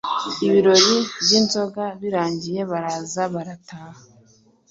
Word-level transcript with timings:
ibirori 0.45 0.93
byinzoga 1.23 1.83
birangiye 2.01 2.61
baraza 2.71 3.21
barataha 3.33 3.99